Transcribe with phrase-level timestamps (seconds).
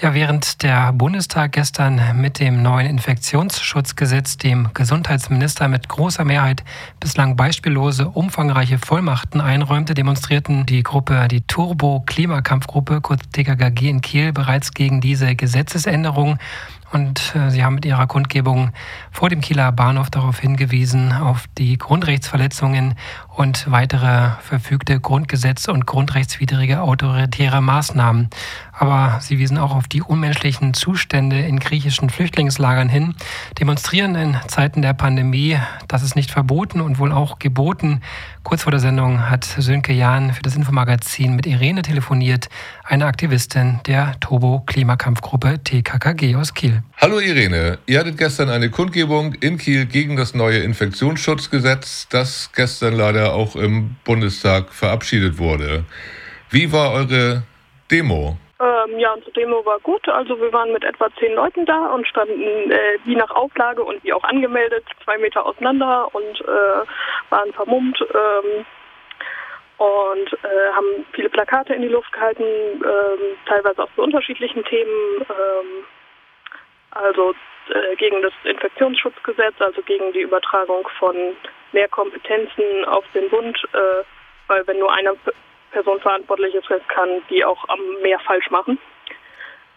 [0.00, 6.62] Ja, während der Bundestag gestern mit dem neuen Infektionsschutzgesetz dem Gesundheitsminister mit großer Mehrheit
[7.00, 14.72] bislang beispiellose, umfangreiche Vollmachten einräumte, demonstrierten die Gruppe, die Turbo-Klimakampfgruppe, kurz TKKG in Kiel, bereits
[14.72, 16.38] gegen diese Gesetzesänderung.
[16.90, 18.70] Und äh, Sie haben mit Ihrer Kundgebung
[19.10, 22.94] vor dem Kieler Bahnhof darauf hingewiesen, auf die Grundrechtsverletzungen
[23.34, 28.30] und weitere verfügte Grundgesetze und grundrechtswidrige autoritäre Maßnahmen.
[28.78, 33.16] Aber sie wiesen auch auf die unmenschlichen Zustände in griechischen Flüchtlingslagern hin,
[33.58, 35.58] demonstrieren in Zeiten der Pandemie,
[35.88, 38.02] das ist nicht verboten und wohl auch geboten.
[38.44, 42.48] Kurz vor der Sendung hat Sönke Jahn für das Infomagazin mit Irene telefoniert,
[42.84, 46.84] eine Aktivistin der Turbo-Klimakampfgruppe TKKG aus Kiel.
[46.98, 52.94] Hallo Irene, ihr hattet gestern eine Kundgebung in Kiel gegen das neue Infektionsschutzgesetz, das gestern
[52.94, 55.84] leider auch im Bundestag verabschiedet wurde.
[56.50, 57.42] Wie war eure
[57.90, 58.38] Demo?
[58.60, 60.08] Ähm, ja, unsere Demo war gut.
[60.08, 64.02] Also wir waren mit etwa zehn Leuten da und standen äh, wie nach Auflage und
[64.02, 68.64] wie auch angemeldet, zwei Meter auseinander und äh, waren vermummt ähm,
[69.76, 75.20] und äh, haben viele Plakate in die Luft gehalten, ähm, teilweise auch zu unterschiedlichen Themen.
[75.20, 75.84] Ähm,
[76.90, 77.34] also
[77.68, 81.14] äh, gegen das Infektionsschutzgesetz, also gegen die Übertragung von
[81.70, 84.02] mehr Kompetenzen auf den Bund, äh,
[84.48, 85.14] weil wenn nur eine
[85.70, 87.64] Person verantwortlich ist, kann die auch
[88.02, 88.78] mehr falsch machen.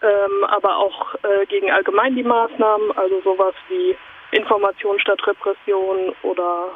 [0.02, 3.96] Ähm, aber auch äh, gegen allgemein die Maßnahmen, also sowas wie
[4.32, 6.70] Information statt Repression oder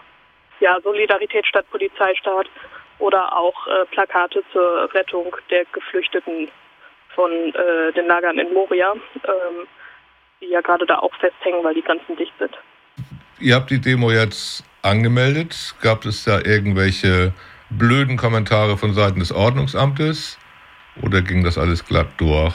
[0.60, 2.46] ja, Solidarität statt Polizeistaat
[2.98, 6.48] oder auch äh, Plakate zur Rettung der Geflüchteten
[7.14, 9.66] von äh, den Lagern in Moria, ähm,
[10.40, 12.56] die ja gerade da auch festhängen, weil die Grenzen dicht sind.
[13.40, 15.74] Ihr habt die Demo jetzt angemeldet.
[15.82, 17.32] Gab es da irgendwelche
[17.70, 20.38] blöden Kommentare von Seiten des Ordnungsamtes
[21.02, 22.54] oder ging das alles glatt durch?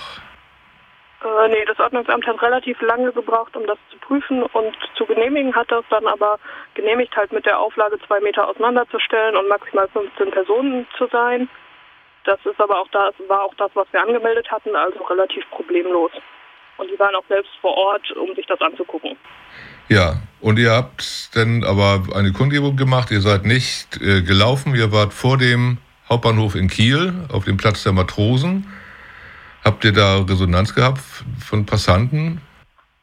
[1.23, 5.55] Äh, nee, das Ordnungsamt hat relativ lange gebraucht, um das zu prüfen und zu genehmigen,
[5.55, 6.39] hat das dann aber
[6.73, 11.47] genehmigt, halt mit der Auflage zwei Meter auseinanderzustellen und maximal 15 Personen zu sein.
[12.23, 16.11] Das ist aber auch das, war auch das, was wir angemeldet hatten, also relativ problemlos.
[16.77, 19.17] Und die waren auch selbst vor Ort, um sich das anzugucken.
[19.89, 24.91] Ja, und ihr habt dann aber eine Kundgebung gemacht, ihr seid nicht äh, gelaufen, ihr
[24.91, 25.77] wart vor dem
[26.09, 28.71] Hauptbahnhof in Kiel auf dem Platz der Matrosen.
[29.63, 31.01] Habt ihr da Resonanz gehabt
[31.45, 32.41] von Passanten?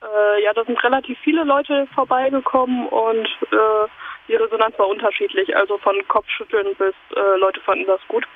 [0.03, 3.89] Äh, ja, da sind relativ viele Leute vorbeigekommen und äh,
[4.29, 5.57] die Resonanz war unterschiedlich.
[5.57, 8.27] Also von Kopfschütteln bis äh, Leute fanden das gut.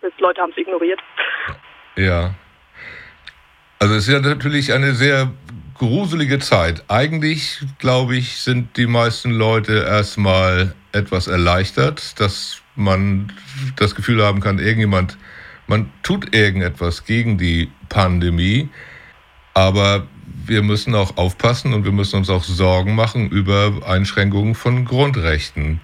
[0.00, 1.00] Bis Leute haben es ignoriert.
[1.96, 2.34] Ja.
[3.78, 5.30] Also es ist ja natürlich eine sehr
[5.82, 6.84] gruselige Zeit.
[6.86, 13.32] Eigentlich, glaube ich, sind die meisten Leute erstmal etwas erleichtert, dass man
[13.74, 15.18] das Gefühl haben kann, irgendjemand,
[15.66, 18.68] man tut irgendetwas gegen die Pandemie.
[19.54, 20.06] Aber
[20.46, 25.80] wir müssen auch aufpassen und wir müssen uns auch Sorgen machen über Einschränkungen von Grundrechten.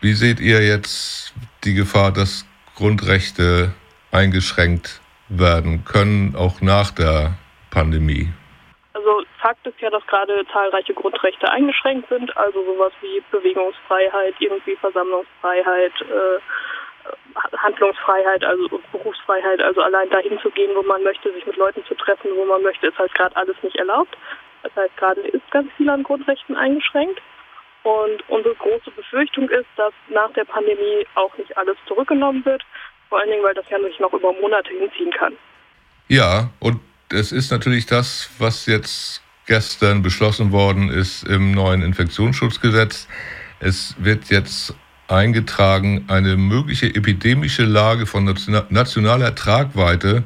[0.00, 3.74] Wie seht ihr jetzt die Gefahr, dass Grundrechte
[4.12, 7.36] eingeschränkt werden können, auch nach der
[7.68, 8.30] Pandemie?
[9.40, 15.92] Fakt ist ja, dass gerade zahlreiche Grundrechte eingeschränkt sind, also sowas wie Bewegungsfreiheit, irgendwie Versammlungsfreiheit,
[16.02, 16.40] äh,
[17.56, 21.94] Handlungsfreiheit, also Berufsfreiheit, also allein dahin zu gehen, wo man möchte, sich mit Leuten zu
[21.94, 24.16] treffen, wo man möchte, ist halt gerade alles nicht erlaubt.
[24.62, 27.20] Das heißt, gerade ist ganz viel an Grundrechten eingeschränkt.
[27.82, 32.62] Und unsere große Befürchtung ist, dass nach der Pandemie auch nicht alles zurückgenommen wird,
[33.08, 35.34] vor allen Dingen, weil das ja nicht noch über Monate hinziehen kann.
[36.08, 36.80] Ja, und
[37.10, 43.08] es ist natürlich das, was jetzt gestern beschlossen worden ist im neuen Infektionsschutzgesetz.
[43.58, 44.76] Es wird jetzt
[45.08, 48.32] eingetragen eine mögliche epidemische Lage von
[48.68, 50.22] nationaler Tragweite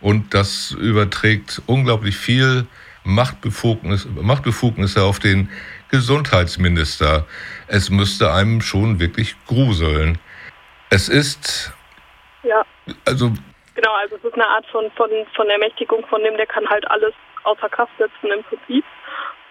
[0.00, 2.66] und das überträgt unglaublich viel
[3.04, 5.48] Machtbefugnis, Machtbefugnisse auf den
[5.92, 7.26] Gesundheitsminister.
[7.68, 10.18] Es müsste einem schon wirklich gruseln.
[10.90, 11.72] Es ist.
[12.42, 12.64] Ja.
[13.04, 13.32] Also.
[13.76, 16.84] Genau, also es ist eine Art von, von, von Ermächtigung von dem, der kann halt
[16.90, 18.84] alles außer Kraft setzen im Prinzip.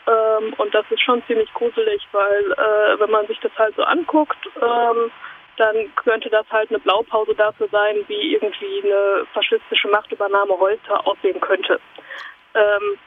[0.06, 3.84] Ähm, und das ist schon ziemlich gruselig, weil äh, wenn man sich das halt so
[3.84, 5.12] anguckt, ähm,
[5.58, 11.40] dann könnte das halt eine Blaupause dafür sein, wie irgendwie eine faschistische Machtübernahme heute aussehen
[11.40, 11.80] könnte.
[12.56, 12.98] Ähm,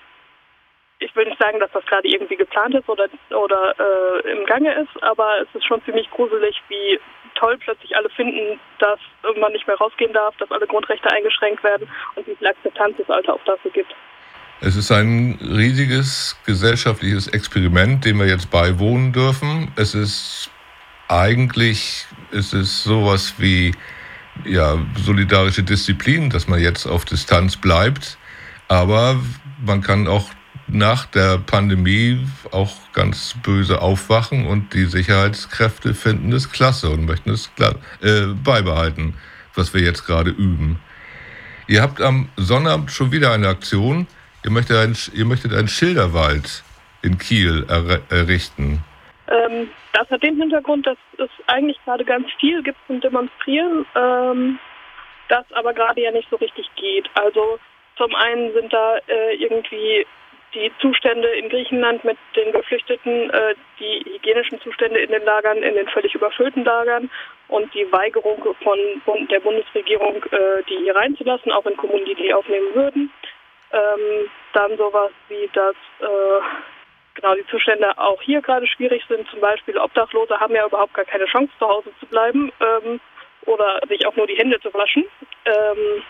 [0.98, 4.72] ich will nicht sagen, dass das gerade irgendwie geplant ist oder, oder äh, im Gange
[4.74, 6.98] ist, aber es ist schon ziemlich gruselig, wie
[7.34, 8.98] toll plötzlich alle finden, dass
[9.36, 13.10] man nicht mehr rausgehen darf, dass alle Grundrechte eingeschränkt werden und wie viel Akzeptanz es
[13.10, 13.94] Alter auch dafür gibt.
[14.60, 19.70] Es ist ein riesiges gesellschaftliches Experiment, dem wir jetzt beiwohnen dürfen.
[19.76, 20.50] Es ist
[21.08, 23.74] eigentlich, es ist sowas wie
[24.44, 28.16] ja, solidarische Disziplin, dass man jetzt auf Distanz bleibt.
[28.68, 29.20] Aber
[29.64, 30.30] man kann auch
[30.68, 37.30] nach der Pandemie auch ganz böse aufwachen und die Sicherheitskräfte finden es klasse und möchten
[37.30, 37.50] es
[38.00, 39.14] äh, beibehalten,
[39.54, 40.80] was wir jetzt gerade üben.
[41.68, 44.06] Ihr habt am Sonnabend schon wieder eine Aktion.
[44.46, 46.62] Ihr möchtet, ein, ihr möchtet einen Schilderwald
[47.02, 48.78] in Kiel er, errichten.
[49.26, 54.60] Ähm, das hat den Hintergrund, dass es eigentlich gerade ganz viel gibt zum Demonstrieren, ähm,
[55.28, 57.10] das aber gerade ja nicht so richtig geht.
[57.14, 57.58] Also
[57.96, 60.06] zum einen sind da äh, irgendwie
[60.54, 65.75] die Zustände in Griechenland mit den Geflüchteten, äh, die hygienischen Zustände in den Lagern, in
[65.75, 67.10] den völlig überfüllten Lagern
[67.49, 72.32] und die Weigerung von der Bundesregierung, äh, die hier reinzulassen, auch in Kommunen, die die
[72.32, 73.10] aufnehmen würden.
[73.72, 76.40] Ähm, dann sowas wie, dass äh,
[77.14, 79.28] genau die Zustände auch hier gerade schwierig sind.
[79.28, 83.00] Zum Beispiel Obdachlose haben ja überhaupt gar keine Chance, zu Hause zu bleiben ähm,
[83.46, 85.04] oder sich auch nur die Hände zu waschen.
[85.44, 86.02] Ähm,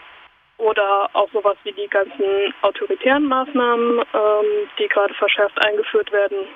[0.58, 6.46] oder auch sowas wie die ganzen autoritären Maßnahmen, ähm, die gerade verschärft eingeführt werden.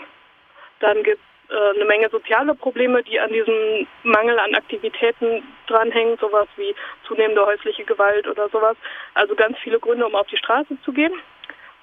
[0.81, 6.47] Dann gibt es eine Menge soziale Probleme, die an diesem Mangel an Aktivitäten dranhängen, sowas
[6.57, 6.75] wie
[7.07, 8.77] zunehmende häusliche Gewalt oder sowas.
[9.15, 11.13] Also ganz viele Gründe, um auf die Straße zu gehen.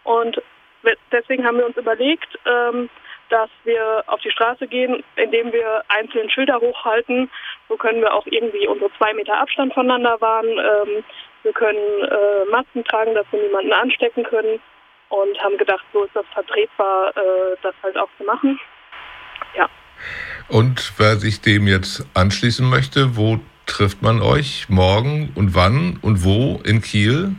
[0.04, 0.42] Und
[1.12, 2.90] deswegen haben wir uns überlegt, ähm,
[3.30, 7.30] dass wir auf die Straße gehen, indem wir einzelne Schilder hochhalten.
[7.68, 10.48] So können wir auch irgendwie unsere zwei Meter Abstand voneinander wahren.
[10.48, 11.04] Ähm,
[11.44, 14.62] wir können äh, Masken tragen, dass wir niemanden anstecken können
[15.10, 18.60] und haben gedacht, so ist das vertretbar, äh, das halt auch zu machen.
[20.50, 26.24] Und wer sich dem jetzt anschließen möchte, wo trifft man euch morgen und wann und
[26.24, 27.36] wo in Kiel?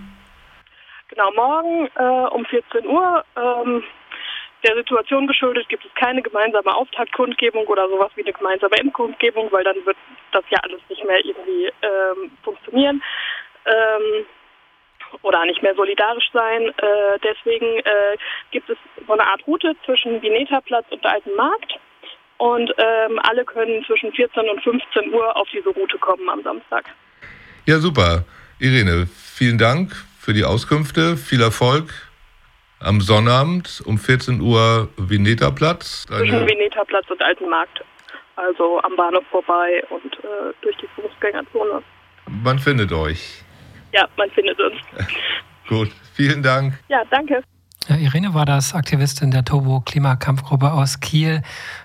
[1.09, 3.25] Genau, morgen äh, um 14 Uhr.
[3.37, 3.83] Ähm,
[4.65, 9.65] der Situation geschuldet gibt es keine gemeinsame Auftaktkundgebung oder sowas wie eine gemeinsame Endkundgebung, weil
[9.65, 9.97] dann wird
[10.33, 13.03] das ja alles nicht mehr irgendwie ähm, funktionieren
[13.65, 14.27] ähm,
[15.23, 16.69] oder nicht mehr solidarisch sein.
[16.69, 18.17] Äh, deswegen äh,
[18.51, 18.77] gibt es
[19.07, 21.79] so eine Art Route zwischen Vineta-Platz und Alten Markt.
[22.39, 26.85] Und ähm, alle können zwischen 14 und 15 Uhr auf diese Route kommen am Samstag.
[27.67, 28.25] Ja, super.
[28.61, 31.17] Irene, vielen Dank für die Auskünfte.
[31.17, 31.91] Viel Erfolg
[32.81, 36.07] am Sonnabend um 14 Uhr Vineta-Platz.
[36.07, 37.85] Zwischen Vineta-Platz und Alten Markt.
[38.37, 41.83] Also am Bahnhof vorbei und äh, durch die Fußgängerzone.
[42.27, 43.43] Man findet euch
[43.93, 44.77] ja, man findet uns.
[45.69, 46.75] Gut, vielen Dank.
[46.89, 47.43] Ja, danke.
[47.89, 51.41] Ja, Irene war das, Aktivistin der Tobo Klimakampfgruppe aus Kiel,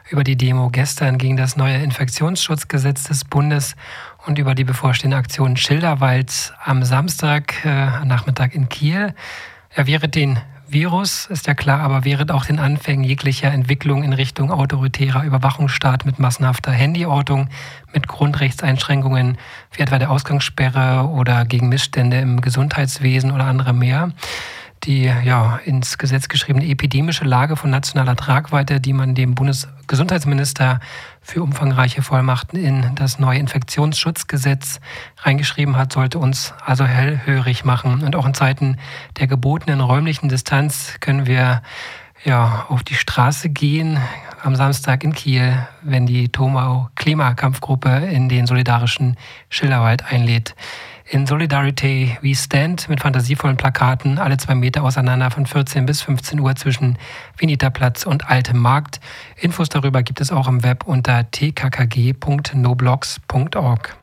[0.10, 3.78] über die Demo gestern gegen das neue Infektionsschutzgesetz des Bundes
[4.26, 9.16] und über die bevorstehende Aktion Schilderwald am Samstag äh, Nachmittag in Kiel.
[9.70, 14.12] Er wäre den Virus, ist ja klar, aber während auch den Anfängen jeglicher Entwicklung in
[14.12, 17.48] Richtung autoritärer Überwachungsstaat mit massenhafter Handyortung,
[17.94, 19.38] mit Grundrechtseinschränkungen
[19.72, 24.12] wie etwa der Ausgangssperre oder gegen Missstände im Gesundheitswesen oder andere mehr
[24.84, 30.80] die ja ins Gesetz geschriebene epidemische Lage von nationaler Tragweite, die man dem Bundesgesundheitsminister
[31.22, 34.80] für umfangreiche Vollmachten in das neue Infektionsschutzgesetz
[35.20, 38.04] reingeschrieben hat, sollte uns also hellhörig machen.
[38.04, 38.78] Und auch in Zeiten
[39.18, 41.62] der gebotenen räumlichen Distanz können wir
[42.26, 44.00] ja auf die Straße gehen
[44.44, 49.16] am Samstag in Kiel, wenn die Tomau Klimakampfgruppe in den solidarischen
[49.50, 50.56] Schilderwald einlädt
[51.14, 56.40] in Solidarity We Stand mit fantasievollen Plakaten alle zwei Meter auseinander von 14 bis 15
[56.40, 56.98] Uhr zwischen
[57.38, 59.00] Vinita-Platz und Altem Markt.
[59.38, 63.92] Infos darüber gibt es auch im Web unter tkkg.noblogs.org.